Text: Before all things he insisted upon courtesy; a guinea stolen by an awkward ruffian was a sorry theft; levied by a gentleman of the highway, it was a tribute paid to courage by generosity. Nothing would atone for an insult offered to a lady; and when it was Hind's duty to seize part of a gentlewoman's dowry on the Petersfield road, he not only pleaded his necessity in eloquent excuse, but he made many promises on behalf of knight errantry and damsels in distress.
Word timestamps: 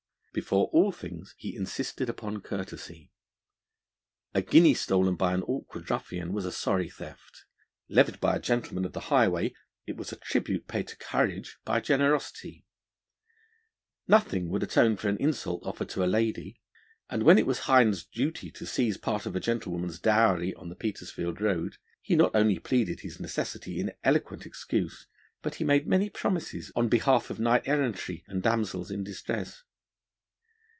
Before 0.33 0.67
all 0.67 0.93
things 0.93 1.35
he 1.37 1.57
insisted 1.57 2.07
upon 2.07 2.39
courtesy; 2.39 3.11
a 4.33 4.41
guinea 4.41 4.73
stolen 4.73 5.17
by 5.17 5.33
an 5.33 5.43
awkward 5.43 5.89
ruffian 5.91 6.31
was 6.31 6.45
a 6.45 6.53
sorry 6.53 6.89
theft; 6.89 7.43
levied 7.89 8.21
by 8.21 8.37
a 8.37 8.39
gentleman 8.39 8.85
of 8.85 8.93
the 8.93 9.01
highway, 9.11 9.53
it 9.85 9.97
was 9.97 10.13
a 10.13 10.15
tribute 10.15 10.69
paid 10.69 10.87
to 10.87 10.95
courage 10.95 11.57
by 11.65 11.81
generosity. 11.81 12.65
Nothing 14.07 14.47
would 14.47 14.63
atone 14.63 14.95
for 14.95 15.09
an 15.09 15.17
insult 15.17 15.65
offered 15.65 15.89
to 15.89 16.03
a 16.05 16.05
lady; 16.07 16.61
and 17.09 17.23
when 17.23 17.37
it 17.37 17.45
was 17.45 17.67
Hind's 17.67 18.05
duty 18.05 18.49
to 18.51 18.65
seize 18.65 18.95
part 18.97 19.25
of 19.25 19.35
a 19.35 19.39
gentlewoman's 19.41 19.99
dowry 19.99 20.53
on 20.55 20.69
the 20.69 20.75
Petersfield 20.75 21.41
road, 21.41 21.75
he 22.01 22.15
not 22.15 22.31
only 22.33 22.57
pleaded 22.57 23.01
his 23.01 23.19
necessity 23.19 23.81
in 23.81 23.91
eloquent 24.01 24.45
excuse, 24.45 25.07
but 25.41 25.55
he 25.55 25.65
made 25.65 25.87
many 25.87 26.09
promises 26.09 26.71
on 26.73 26.87
behalf 26.87 27.29
of 27.29 27.37
knight 27.37 27.63
errantry 27.67 28.23
and 28.29 28.41
damsels 28.41 28.89
in 28.89 29.03
distress. 29.03 29.63